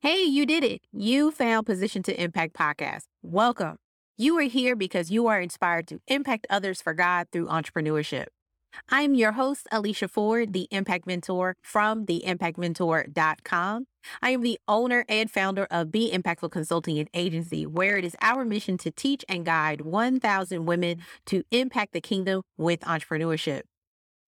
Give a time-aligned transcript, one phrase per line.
[0.00, 0.82] Hey, you did it.
[0.92, 3.06] You found Position to Impact podcast.
[3.20, 3.78] Welcome.
[4.16, 8.26] You are here because you are inspired to impact others for God through entrepreneurship.
[8.88, 13.86] I'm your host, Alicia Ford, the Impact Mentor from theimpactmentor.com.
[14.22, 18.14] I am the owner and founder of Be Impactful Consulting and Agency, where it is
[18.20, 23.62] our mission to teach and guide 1,000 women to impact the kingdom with entrepreneurship.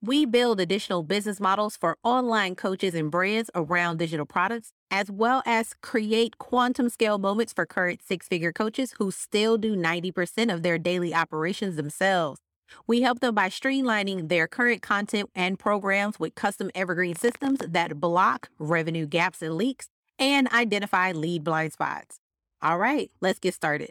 [0.02, 5.42] We build additional business models for online coaches and brands around digital products, as well
[5.44, 10.62] as create quantum scale moments for current six figure coaches who still do 90% of
[10.62, 12.40] their daily operations themselves.
[12.86, 18.00] We help them by streamlining their current content and programs with custom evergreen systems that
[18.00, 19.88] block revenue gaps and leaks
[20.18, 22.20] and identify lead blind spots.
[22.62, 23.90] All right, let's get started.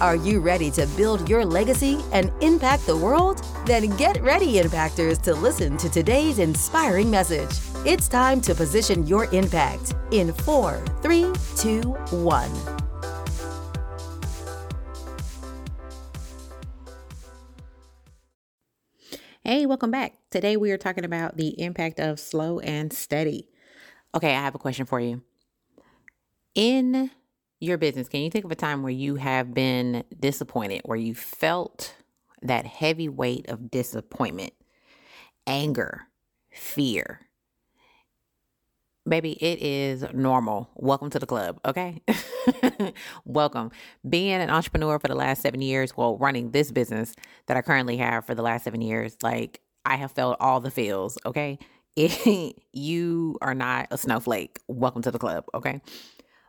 [0.00, 3.44] Are you ready to build your legacy and impact the world?
[3.66, 7.50] Then get ready, Impactors, to listen to today's inspiring message.
[7.84, 11.80] It's time to position your impact in four, three, two,
[12.12, 12.52] one.
[19.42, 20.12] Hey, welcome back.
[20.30, 23.48] Today we are talking about the impact of slow and steady.
[24.14, 25.22] Okay, I have a question for you.
[26.54, 27.10] In
[27.60, 31.14] your business, can you think of a time where you have been disappointed, where you
[31.14, 31.94] felt
[32.42, 34.52] that heavy weight of disappointment,
[35.46, 36.02] anger,
[36.50, 37.20] fear?
[39.08, 40.68] Baby, it is normal.
[40.74, 42.02] Welcome to the club, okay?
[43.24, 43.70] Welcome.
[44.08, 47.14] Being an entrepreneur for the last seven years, well, running this business
[47.46, 50.70] that I currently have for the last seven years, like I have felt all the
[50.70, 51.58] feels, okay?
[52.72, 54.60] you are not a snowflake.
[54.68, 55.80] Welcome to the club, okay?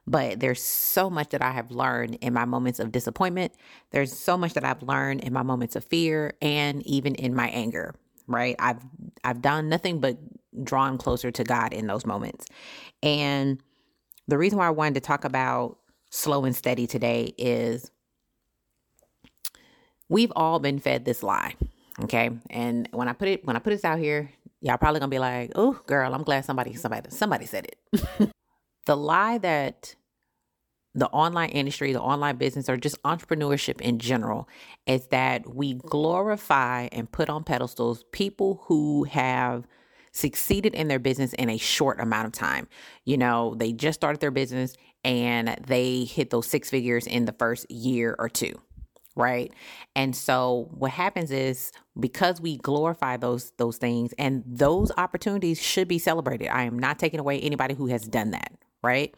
[0.08, 3.54] But there's so much that I have learned in my moments of disappointment.
[3.92, 7.50] There's so much that I've learned in my moments of fear and even in my
[7.50, 7.94] anger,
[8.28, 8.56] right?
[8.60, 8.82] I've
[9.24, 10.18] I've done nothing but
[10.64, 12.48] drawn closer to God in those moments.
[13.04, 13.62] And
[14.28, 15.78] the reason why I wanted to talk about
[16.10, 17.92] slow and steady today is
[20.08, 21.56] we've all been fed this lie.
[22.02, 22.30] Okay.
[22.50, 24.32] And when I put it when I put this out here,
[24.62, 28.30] y'all probably gonna be like, oh girl, I'm glad somebody somebody somebody said it.
[28.90, 29.94] the lie that
[30.96, 34.50] the online industry, the online business, or just entrepreneurship in general,
[34.88, 39.68] is that we glorify and put on pedestals people who have
[40.12, 42.68] succeeded in their business in a short amount of time.
[43.06, 47.34] You know, they just started their business and they hit those six figures in the
[47.34, 48.54] first year or two
[49.16, 49.52] right?
[49.98, 55.90] And so what happens is because we glorify those those things and those opportunities should
[55.90, 56.48] be celebrated.
[56.48, 58.54] I am not taking away anybody who has done that
[58.84, 59.16] right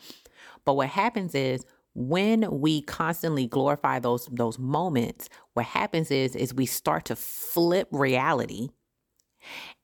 [0.65, 6.53] but what happens is when we constantly glorify those those moments, what happens is is
[6.53, 8.69] we start to flip reality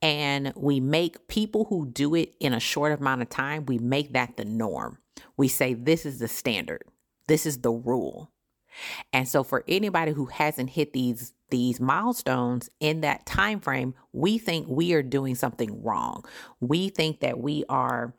[0.02, 4.14] and we make people who do it in a short amount of time, we make
[4.14, 5.00] that the norm.
[5.36, 6.84] We say this is the standard.
[7.28, 8.32] This is the rule.
[9.12, 14.38] And so for anybody who hasn't hit these these milestones in that time frame, we
[14.38, 16.26] think we are doing something wrong.
[16.60, 18.14] We think that we are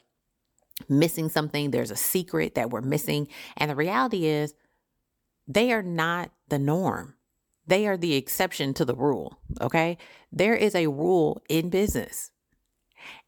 [0.89, 3.29] missing something, there's a secret that we're missing.
[3.57, 4.55] And the reality is,
[5.47, 7.15] they are not the norm.
[7.67, 9.39] They are the exception to the rule.
[9.61, 9.99] Okay.
[10.33, 12.31] There is a rule in business.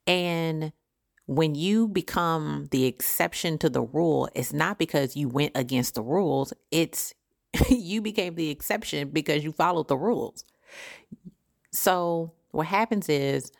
[0.06, 0.72] And
[1.26, 6.02] when you become the exception to the rule, it's not because you went against the
[6.02, 7.14] rules, it's
[7.68, 10.44] you became the exception because you followed the rules.
[11.72, 13.52] So, what happens is,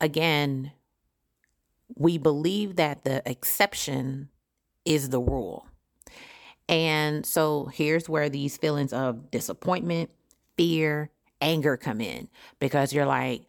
[0.00, 0.72] again,
[1.96, 4.28] we believe that the exception
[4.84, 5.66] is the rule.
[6.68, 10.10] And so here's where these feelings of disappointment,
[10.56, 11.10] fear,
[11.40, 13.42] anger come in because you're like,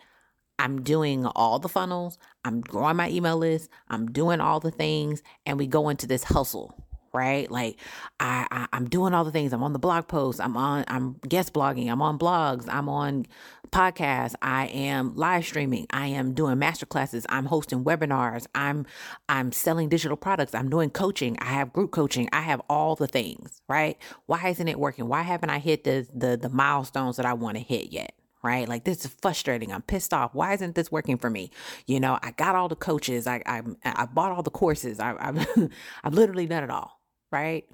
[0.57, 5.21] I'm doing all the funnels, I'm growing my email list, I'm doing all the things,
[5.45, 6.84] and we go into this hustle
[7.15, 7.49] right?
[7.49, 7.77] Like
[8.19, 9.53] I, I am doing all the things.
[9.53, 10.39] I'm on the blog post.
[10.41, 11.89] I'm on I'm guest blogging.
[11.89, 12.65] I'm on blogs.
[12.67, 13.25] I'm on
[13.71, 14.35] podcasts.
[14.41, 15.87] I am live streaming.
[15.89, 17.25] I am doing master classes.
[17.29, 18.45] I'm hosting webinars.
[18.53, 18.85] I'm
[19.29, 20.53] I'm selling digital products.
[20.53, 21.37] I'm doing coaching.
[21.39, 22.29] I have group coaching.
[22.33, 23.97] I have all the things, right?
[24.25, 25.07] Why isn't it working?
[25.07, 28.13] Why haven't I hit the the the milestones that I want to hit yet?
[28.45, 28.69] right?
[28.69, 29.73] Like this is frustrating.
[29.73, 30.35] I'm pissed off.
[30.35, 31.49] Why isn't this working for me?
[31.87, 33.25] You know, I got all the coaches.
[33.27, 34.99] I I, I bought all the courses.
[34.99, 35.47] I, I've
[36.03, 37.01] I've literally done it all,
[37.31, 37.65] right?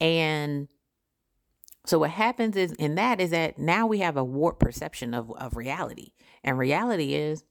[0.00, 0.68] And
[1.84, 5.32] So what happens is in that is that now we have a warped perception of,
[5.32, 6.12] of reality.
[6.44, 7.44] And reality is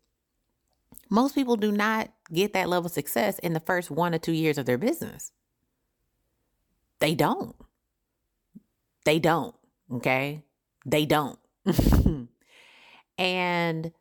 [1.10, 4.32] most people do not get that level of success in the first one or two
[4.32, 5.32] years of their business.
[7.00, 7.56] They don't.
[9.06, 9.56] They don't.
[9.92, 10.44] Okay.
[10.86, 11.40] They don't.
[13.18, 13.92] and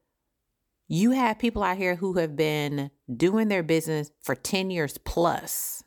[0.88, 5.84] you have people out here who have been doing their business for 10 years plus,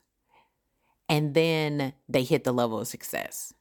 [1.10, 3.54] and then they hit the level of success.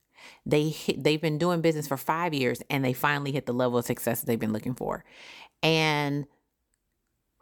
[0.46, 3.78] They hit, they've been doing business for five years and they finally hit the level
[3.78, 5.04] of success that they've been looking for.
[5.62, 6.26] And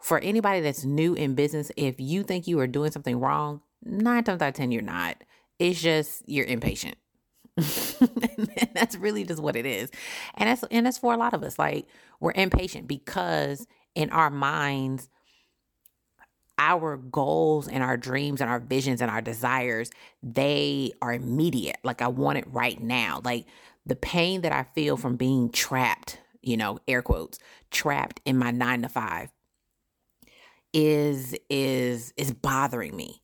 [0.01, 4.25] for anybody that's new in business, if you think you are doing something wrong, nine
[4.25, 5.23] times out of 10, you're not.
[5.59, 6.97] It's just you're impatient.
[8.75, 9.91] that's really just what it is.
[10.35, 11.59] And that's and that's for a lot of us.
[11.59, 11.87] Like
[12.19, 15.11] we're impatient because in our minds,
[16.61, 19.91] our goals and our dreams and our visions and our desires,
[20.23, 21.79] they are immediate.
[21.83, 23.23] Like I want it right now.
[23.25, 23.47] Like
[23.87, 27.39] the pain that I feel from being trapped, you know, air quotes,
[27.71, 29.31] trapped in my nine to five
[30.75, 33.23] is is is bothering me.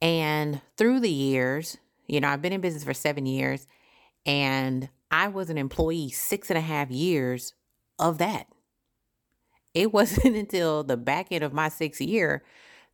[0.00, 1.76] And through the years,
[2.06, 3.66] you know, I've been in business for seven years
[4.24, 7.54] and I was an employee six and a half years
[7.98, 8.46] of that.
[9.74, 12.42] It wasn't until the back end of my sixth year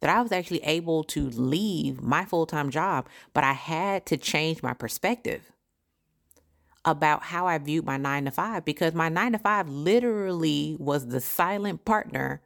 [0.01, 4.17] that I was actually able to leave my full time job, but I had to
[4.17, 5.51] change my perspective
[6.85, 11.09] about how I viewed my nine to five because my nine to five literally was
[11.09, 12.43] the silent partner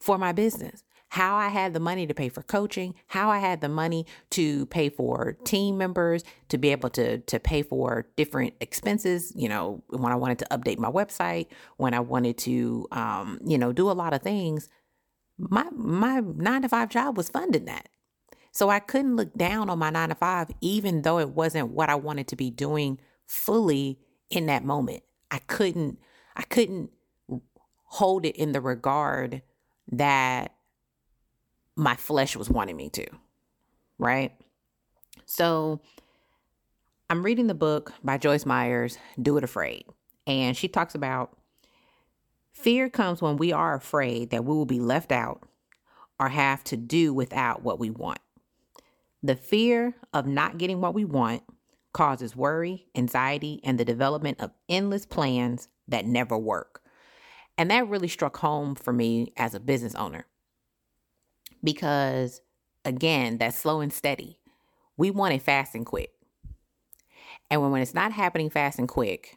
[0.00, 0.82] for my business.
[1.10, 4.66] How I had the money to pay for coaching, how I had the money to
[4.66, 9.32] pay for team members, to be able to to pay for different expenses.
[9.34, 13.58] You know, when I wanted to update my website, when I wanted to, um, you
[13.58, 14.68] know, do a lot of things.
[15.36, 17.88] My my nine to five job was funding that,
[18.52, 21.88] so I couldn't look down on my nine to five, even though it wasn't what
[21.88, 23.98] I wanted to be doing fully
[24.30, 25.02] in that moment.
[25.30, 25.98] I couldn't
[26.36, 26.90] I couldn't
[27.84, 29.42] hold it in the regard
[29.90, 30.54] that
[31.80, 33.06] my flesh was wanting me to,
[33.98, 34.32] right?
[35.24, 35.80] So
[37.08, 39.84] I'm reading the book by Joyce Myers, Do It Afraid.
[40.26, 41.36] And she talks about
[42.52, 45.42] fear comes when we are afraid that we will be left out
[46.18, 48.20] or have to do without what we want.
[49.22, 51.42] The fear of not getting what we want
[51.94, 56.82] causes worry, anxiety, and the development of endless plans that never work.
[57.56, 60.26] And that really struck home for me as a business owner
[61.62, 62.40] because,
[62.84, 64.38] again, that's slow and steady.
[64.96, 66.10] We want it fast and quick.
[67.50, 69.36] And when, when it's not happening fast and quick,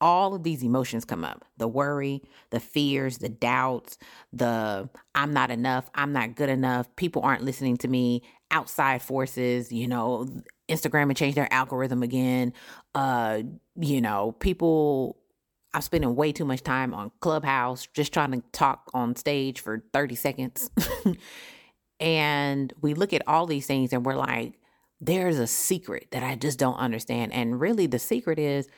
[0.00, 3.98] all of these emotions come up the worry, the fears, the doubts,
[4.32, 9.72] the I'm not enough, I'm not good enough, people aren't listening to me, outside forces,
[9.72, 10.26] you know,
[10.68, 12.52] Instagram and change their algorithm again.
[12.94, 13.42] Uh,
[13.76, 15.17] you know, people
[15.74, 19.84] I'm spending way too much time on Clubhouse just trying to talk on stage for
[19.92, 20.70] 30 seconds.
[22.00, 24.54] and we look at all these things and we're like,
[25.00, 27.32] there's a secret that I just don't understand.
[27.32, 28.68] And really, the secret is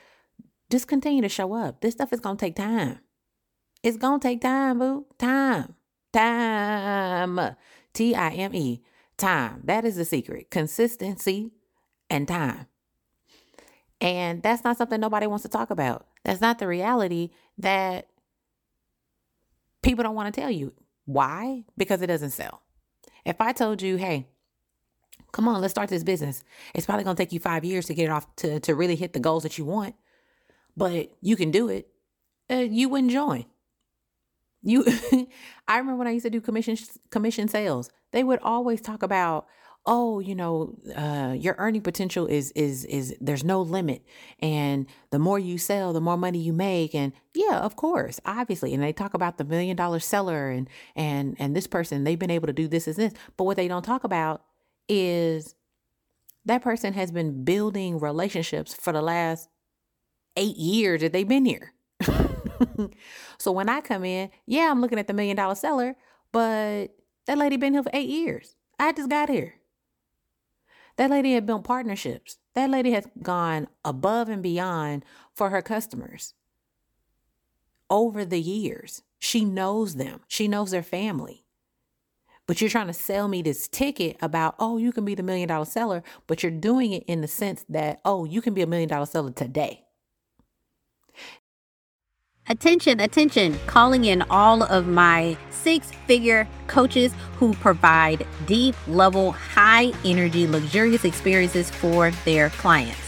[0.71, 1.81] just continue to show up.
[1.81, 3.01] This stuff is going to take time.
[3.83, 5.07] It's going to take time, boo.
[5.19, 5.75] Time.
[6.13, 7.57] Time.
[7.95, 8.83] T I M E.
[9.17, 9.63] Time.
[9.65, 10.51] That is the secret.
[10.51, 11.53] Consistency
[12.11, 12.67] and time.
[14.01, 16.07] And that's not something nobody wants to talk about.
[16.25, 18.09] That's not the reality that
[19.83, 20.73] people don't want to tell you.
[21.07, 21.65] Why?
[21.77, 22.63] Because it doesn't sell.
[23.25, 24.29] If I told you, hey,
[25.33, 26.43] come on, let's start this business,
[26.75, 28.97] it's probably going to take you five years to get it off to, to really
[28.97, 29.95] hit the goals that you want,
[30.77, 31.89] but you can do it,
[32.51, 33.45] uh, you wouldn't join.
[34.63, 34.85] You,
[35.69, 36.77] I remember when I used to do commission
[37.11, 39.47] commission sales, they would always talk about
[39.87, 44.05] oh you know uh, your earning potential is is is there's no limit.
[44.41, 46.95] And the more you sell the more money you make.
[46.95, 48.75] And yeah of course obviously.
[48.75, 52.31] And they talk about the million dollar seller and and and this person they've been
[52.31, 53.13] able to do this and this.
[53.37, 54.43] But what they don't talk about
[54.89, 55.55] is
[56.45, 59.49] that person has been building relationships for the last
[60.37, 61.73] eight years that they've been here.
[63.39, 65.97] So when i come in yeah i'm looking at the million dollar seller
[66.33, 66.89] but
[67.27, 68.57] that lady been here for eight years.
[68.79, 69.55] I just got here
[71.01, 72.37] that lady had built partnerships.
[72.55, 75.03] That lady had gone above and beyond
[75.33, 76.35] for her customers
[77.89, 79.03] over the years.
[79.19, 81.47] She knows them, she knows their family.
[82.47, 85.49] But you're trying to sell me this ticket about, oh, you can be the million
[85.49, 88.67] dollar seller, but you're doing it in the sense that, oh, you can be a
[88.67, 89.87] million dollar seller today.
[92.51, 99.93] Attention, attention, calling in all of my six figure coaches who provide deep level, high
[100.05, 102.99] energy, luxurious experiences for their clients.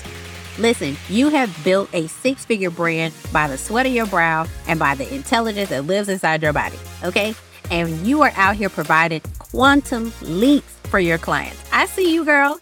[0.61, 4.79] Listen, you have built a six figure brand by the sweat of your brow and
[4.79, 7.35] by the intelligence that lives inside your body, okay?
[7.69, 11.61] And you are out here providing quantum leaps for your clients.
[11.73, 12.61] I see you, girl.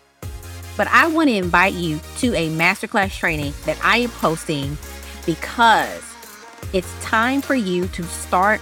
[0.79, 4.79] But I want to invite you to a masterclass training that I am hosting
[5.27, 6.10] because
[6.73, 8.61] it's time for you to start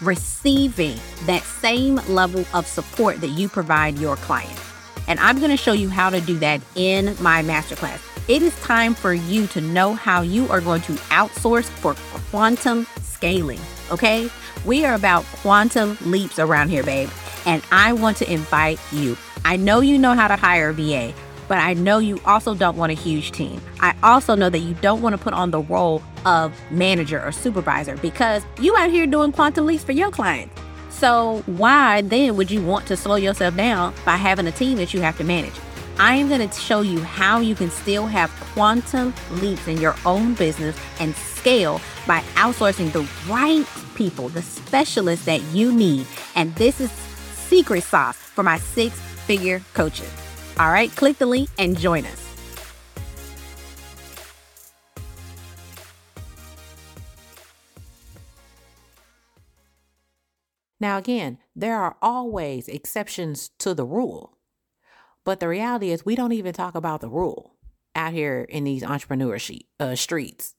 [0.00, 4.58] receiving that same level of support that you provide your client.
[5.06, 8.00] And I'm going to show you how to do that in my masterclass.
[8.28, 11.94] It is time for you to know how you are going to outsource for
[12.30, 13.60] quantum scaling.
[13.90, 14.30] Okay?
[14.64, 17.10] We are about quantum leaps around here, babe.
[17.44, 19.18] And I want to invite you.
[19.44, 21.12] I know you know how to hire a VA,
[21.48, 23.60] but I know you also don't want a huge team.
[23.80, 27.32] I also know that you don't want to put on the role of manager or
[27.32, 30.54] supervisor because you out here doing quantum leaps for your clients.
[30.90, 34.94] So why then would you want to slow yourself down by having a team that
[34.94, 35.54] you have to manage?
[35.98, 39.94] I am going to show you how you can still have quantum leaps in your
[40.04, 46.06] own business and scale by outsourcing the right people, the specialists that you need.
[46.34, 50.10] And this is secret sauce for my six figure coaches.
[50.58, 52.23] All right, click the link and join us.
[60.80, 64.36] Now, again, there are always exceptions to the rule.
[65.24, 67.54] But the reality is, we don't even talk about the rule
[67.94, 70.54] out here in these entrepreneur sheet, uh, streets.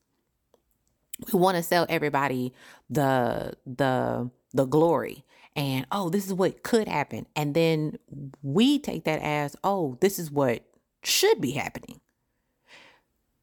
[1.31, 2.53] We want to sell everybody
[2.89, 5.23] the the the glory
[5.55, 7.97] and oh, this is what could happen, and then
[8.41, 10.65] we take that as oh, this is what
[11.03, 12.01] should be happening.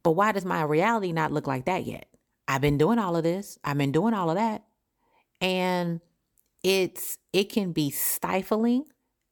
[0.03, 2.07] But why does my reality not look like that yet?
[2.47, 3.59] I've been doing all of this.
[3.65, 4.63] I've been doing all of that,
[5.41, 6.01] and
[6.63, 8.85] it's it can be stifling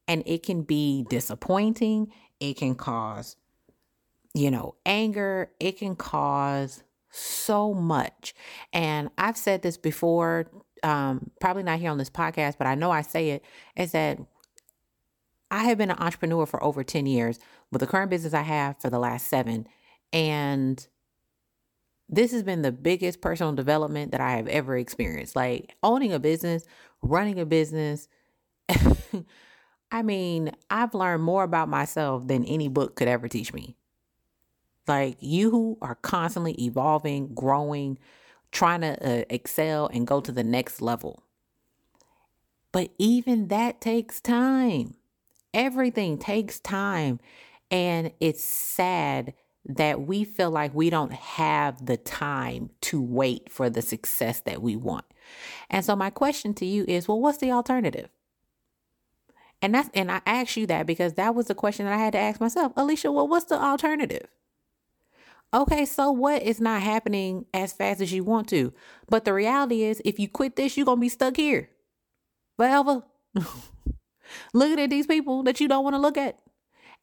[0.09, 2.13] and it can be disappointing.
[2.41, 3.37] It can cause
[4.35, 5.51] you know anger.
[5.61, 8.35] It can cause so much.
[8.73, 10.51] And i've said this before
[10.83, 13.45] um probably not here on this podcast but i know i say it
[13.77, 14.19] is that
[15.51, 17.39] i have been an entrepreneur for over 10 years
[17.71, 19.67] with the current business i have for the last seven.
[20.13, 20.87] And
[22.09, 25.37] this has been the biggest personal development that I have ever experienced.
[25.37, 26.65] Like owning a business,
[27.03, 28.09] running a business.
[29.93, 33.77] I mean, I've learned more about myself than any book could ever teach me.
[34.87, 37.99] Like you are constantly evolving, growing,
[38.53, 41.23] trying to uh, excel and go to the next level.
[42.73, 44.95] But even that takes time.
[45.53, 47.19] Everything takes time.
[47.71, 53.69] And it's sad that we feel like we don't have the time to wait for
[53.69, 55.05] the success that we want.
[55.69, 58.09] And so my question to you is, well, what's the alternative?
[59.63, 62.13] And that's and I asked you that because that was the question that I had
[62.15, 62.73] to ask myself.
[62.77, 64.27] Alicia, well, what's the alternative?
[65.53, 68.73] Okay, so what is not happening as fast as you want to?
[69.09, 71.69] But the reality is if you quit this, you're gonna be stuck here
[72.57, 73.03] forever.
[74.55, 76.39] Looking at these people that you don't want to look at.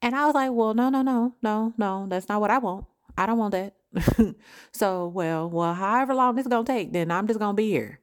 [0.01, 2.85] And I was like, well, no, no, no, no, no, that's not what I want.
[3.17, 3.73] I don't want that.
[4.71, 7.99] so, well, well, however long this is gonna take, then I'm just gonna be here.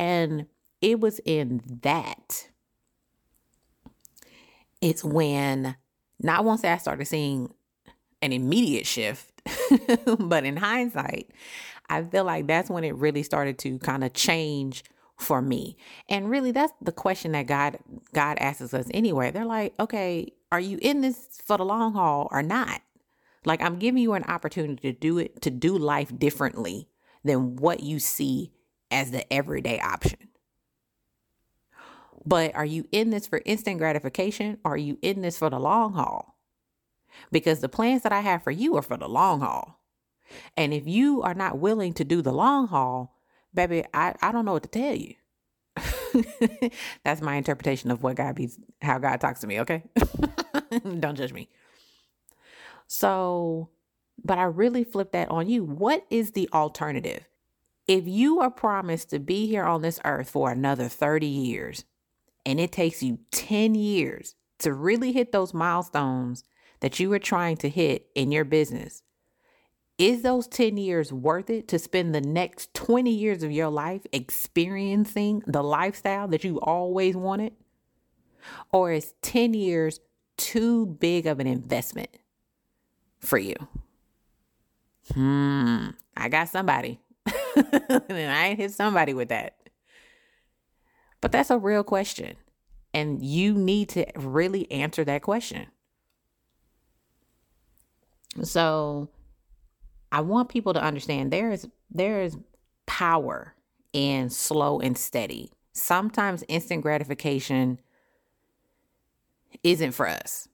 [0.00, 0.46] And
[0.80, 2.48] it was in that.
[4.80, 5.76] It's when
[6.18, 7.52] not once I started seeing
[8.22, 9.42] an immediate shift,
[10.18, 11.30] but in hindsight,
[11.90, 14.84] I feel like that's when it really started to kind of change
[15.18, 15.76] for me.
[16.08, 17.76] And really that's the question that God
[18.14, 19.30] God asks us anyway.
[19.30, 22.80] They're like, "Okay, are you in this for the long haul or not?
[23.44, 26.88] Like I'm giving you an opportunity to do it, to do life differently
[27.22, 28.50] than what you see
[28.90, 30.18] as the everyday option.
[32.24, 35.58] But are you in this for instant gratification or are you in this for the
[35.58, 36.36] long haul?
[37.32, 39.80] Because the plans that I have for you are for the long haul.
[40.56, 43.16] And if you are not willing to do the long haul,
[43.52, 45.14] baby, I, I don't know what to tell you.
[47.04, 48.50] That's my interpretation of what God be
[48.82, 49.84] how God talks to me, okay?
[50.84, 51.48] Don't judge me.
[52.86, 53.70] So,
[54.22, 55.64] but I really flip that on you.
[55.64, 57.28] What is the alternative?
[57.90, 61.84] If you are promised to be here on this earth for another 30 years,
[62.46, 66.44] and it takes you 10 years to really hit those milestones
[66.78, 69.02] that you were trying to hit in your business,
[69.98, 74.06] is those 10 years worth it to spend the next 20 years of your life
[74.12, 77.54] experiencing the lifestyle that you always wanted?
[78.70, 79.98] Or is 10 years
[80.36, 82.10] too big of an investment
[83.18, 83.56] for you?
[85.12, 87.00] Hmm, I got somebody.
[88.08, 89.56] and I hit somebody with that.
[91.20, 92.36] But that's a real question.
[92.92, 95.66] And you need to really answer that question.
[98.42, 99.10] So,
[100.12, 102.36] I want people to understand there is there is
[102.86, 103.54] power
[103.92, 105.52] in slow and steady.
[105.72, 107.78] Sometimes instant gratification
[109.62, 110.48] isn't for us.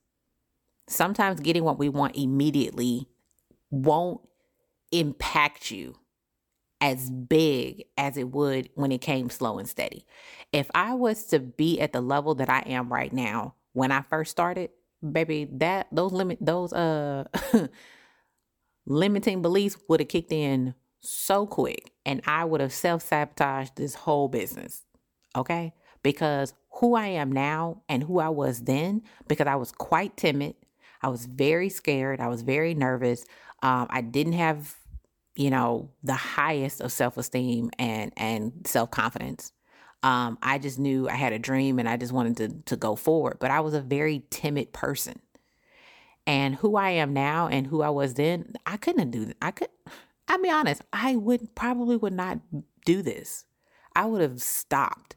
[0.87, 3.07] Sometimes getting what we want immediately
[3.69, 4.21] won't
[4.91, 5.95] impact you
[6.79, 10.05] as big as it would when it came slow and steady.
[10.51, 14.01] If I was to be at the level that I am right now when I
[14.01, 14.69] first started,
[15.11, 17.25] baby, that those limit those uh
[18.85, 24.27] limiting beliefs would have kicked in so quick and I would have self-sabotaged this whole
[24.27, 24.83] business.
[25.35, 25.73] Okay?
[26.03, 30.55] Because who I am now and who I was then, because I was quite timid,
[31.01, 33.25] I was very scared, I was very nervous.
[33.61, 34.75] Um, I didn't have
[35.37, 39.53] you know, the highest of self-esteem and and self-confidence.
[40.03, 42.95] Um, I just knew I had a dream and I just wanted to to go
[42.95, 45.19] forward, but I was a very timid person.
[46.25, 49.69] And who I am now and who I was then, I couldn't do I could
[50.27, 52.39] I'll be honest, I would probably would not
[52.85, 53.45] do this.
[53.95, 55.15] I would have stopped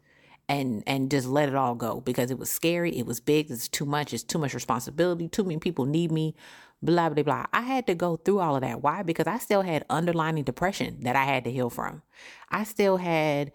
[0.48, 3.68] and and just let it all go because it was scary, it was big, it's
[3.68, 6.34] too much, it's too much responsibility, too many people need me,
[6.82, 7.46] blah, blah, blah.
[7.52, 8.82] I had to go through all of that.
[8.82, 9.02] Why?
[9.02, 12.02] Because I still had underlying depression that I had to heal from.
[12.50, 13.52] I still had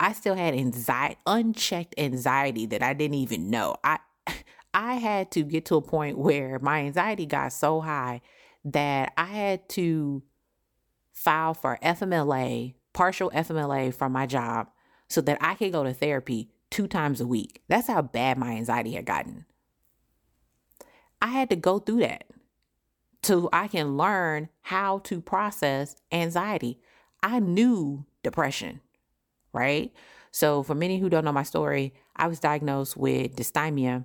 [0.00, 3.76] I still had anxiety, unchecked anxiety that I didn't even know.
[3.84, 3.98] I
[4.74, 8.20] I had to get to a point where my anxiety got so high
[8.64, 10.22] that I had to
[11.12, 14.70] file for FMLA, partial FMLA from my job
[15.08, 17.62] so that I could go to therapy two times a week.
[17.68, 19.44] That's how bad my anxiety had gotten.
[21.22, 22.24] I had to go through that
[23.22, 26.80] so I can learn how to process anxiety.
[27.22, 28.80] I knew depression,
[29.52, 29.92] right?
[30.32, 34.04] So, for many who don't know my story, I was diagnosed with dysthymia.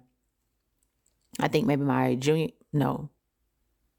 [1.39, 3.09] I think maybe my junior, no,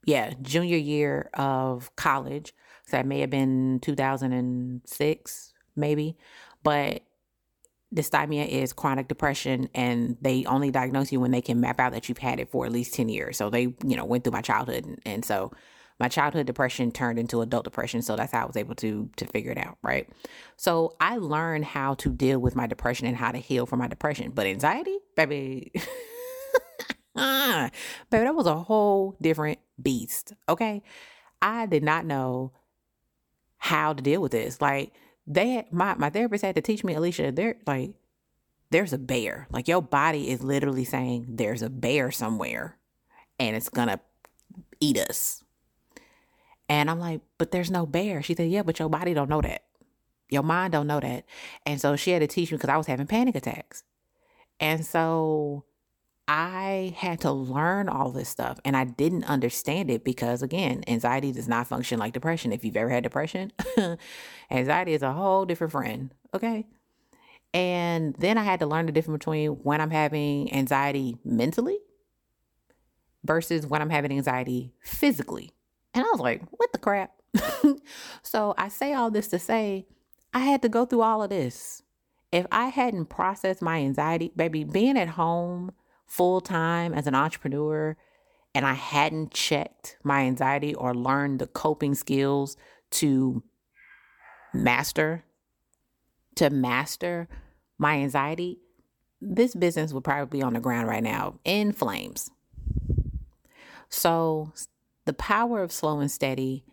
[0.04, 2.54] yeah, junior year of college.
[2.86, 6.16] So that may have been 2006, maybe.
[6.62, 7.02] But
[7.94, 12.08] dysthymia is chronic depression and they only diagnose you when they can map out that
[12.08, 13.36] you've had it for at least 10 years.
[13.36, 15.52] So they you know went through my childhood and, and, so
[16.00, 18.02] my childhood depression turned into adult depression.
[18.02, 20.08] So that's how i was able to to figure it out right?
[20.56, 23.88] So i learned how to deal with my depression and how to heal from my
[23.88, 24.32] depression.
[24.34, 25.72] But anxiety baby
[27.14, 27.70] baby
[28.10, 30.82] that was a whole different beast okay?
[31.40, 32.52] I did not know
[33.58, 34.60] how to deal with this.
[34.60, 34.92] Like
[35.28, 37.92] they my my therapist had to teach me, Alicia, there like
[38.70, 39.46] there's a bear.
[39.50, 42.78] Like your body is literally saying there's a bear somewhere
[43.38, 44.00] and it's gonna
[44.80, 45.44] eat us.
[46.68, 48.22] And I'm like, but there's no bear.
[48.22, 49.64] She said, Yeah, but your body don't know that.
[50.30, 51.24] Your mind don't know that.
[51.64, 53.84] And so she had to teach me because I was having panic attacks.
[54.60, 55.64] And so
[56.28, 61.32] I had to learn all this stuff and I didn't understand it because, again, anxiety
[61.32, 62.52] does not function like depression.
[62.52, 63.50] If you've ever had depression,
[64.50, 66.14] anxiety is a whole different friend.
[66.34, 66.66] Okay.
[67.54, 71.78] And then I had to learn the difference between when I'm having anxiety mentally
[73.24, 75.52] versus when I'm having anxiety physically.
[75.94, 77.12] And I was like, what the crap?
[78.22, 79.86] so I say all this to say
[80.34, 81.82] I had to go through all of this.
[82.30, 85.72] If I hadn't processed my anxiety, baby, being at home
[86.08, 87.96] full time as an entrepreneur
[88.54, 92.56] and I hadn't checked my anxiety or learned the coping skills
[92.90, 93.42] to
[94.52, 95.24] master
[96.38, 97.28] to master
[97.78, 98.60] my anxiety,
[99.20, 102.30] this business would probably be on the ground right now in flames.
[103.88, 104.52] So,
[105.04, 106.64] the power of slow and steady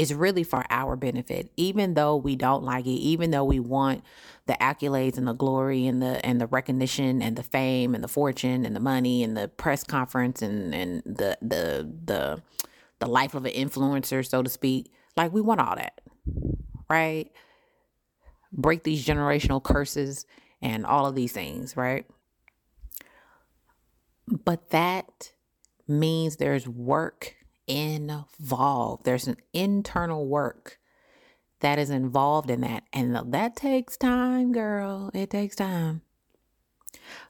[0.00, 4.02] is really for our benefit even though we don't like it even though we want
[4.46, 8.08] the accolades and the glory and the and the recognition and the fame and the
[8.08, 12.42] fortune and the money and the press conference and and the the the
[12.98, 16.00] the life of an influencer so to speak like we want all that
[16.90, 17.30] right?
[18.52, 20.26] Break these generational curses
[20.60, 22.04] and all of these things right?
[24.26, 25.32] But that
[25.88, 27.36] means there's work
[27.66, 29.04] involved.
[29.04, 30.78] There's an internal work
[31.60, 32.84] that is involved in that.
[32.92, 35.10] And that takes time, girl.
[35.14, 36.02] It takes time.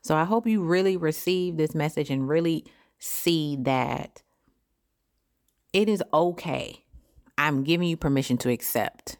[0.03, 2.65] So I hope you really receive this message and really
[2.99, 4.23] see that
[5.73, 6.85] it is okay.
[7.37, 9.17] I'm giving you permission to accept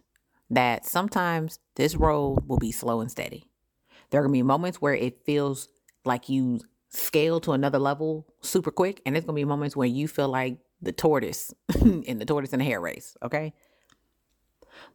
[0.49, 3.51] that sometimes this road will be slow and steady.
[4.11, 5.69] There are going to be moments where it feels
[6.05, 9.87] like you scale to another level super quick, and there's going to be moments where
[9.87, 13.53] you feel like the tortoise in the tortoise and the hare race, okay?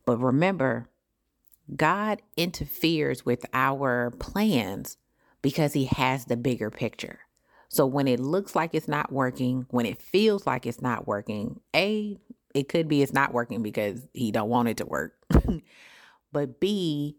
[0.05, 0.89] But remember,
[1.75, 4.97] God interferes with our plans
[5.41, 7.19] because he has the bigger picture.
[7.69, 11.59] So when it looks like it's not working, when it feels like it's not working,
[11.75, 12.17] A,
[12.53, 15.13] it could be it's not working because he don't want it to work.
[16.31, 17.17] but B,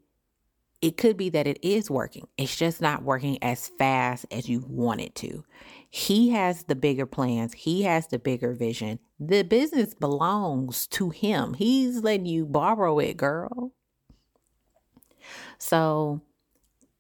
[0.87, 2.29] it could be that it is working.
[2.38, 5.44] It's just not working as fast as you want it to.
[5.90, 9.01] He has the bigger plans, he has the bigger vision.
[9.18, 11.55] The business belongs to him.
[11.55, 13.72] He's letting you borrow it, girl.
[15.59, 16.20] So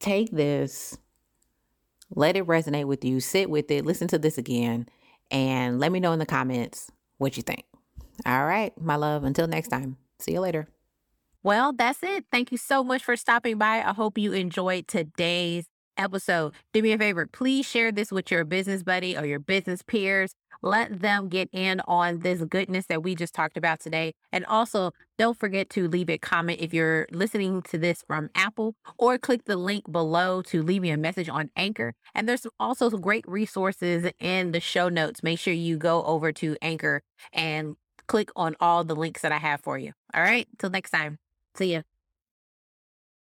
[0.00, 0.98] take this,
[2.10, 4.88] let it resonate with you, sit with it, listen to this again,
[5.30, 7.62] and let me know in the comments what you think.
[8.26, 10.66] All right, my love, until next time, see you later.
[11.46, 12.24] Well, that's it.
[12.32, 13.76] Thank you so much for stopping by.
[13.76, 16.54] I hope you enjoyed today's episode.
[16.72, 20.34] Do me a favor, please share this with your business buddy or your business peers.
[20.60, 24.14] Let them get in on this goodness that we just talked about today.
[24.32, 28.74] And also, don't forget to leave a comment if you're listening to this from Apple
[28.98, 31.94] or click the link below to leave me a message on Anchor.
[32.12, 35.22] And there's also some great resources in the show notes.
[35.22, 37.76] Make sure you go over to Anchor and
[38.08, 39.92] click on all the links that I have for you.
[40.12, 41.18] All right, till next time.
[41.56, 41.82] See ya.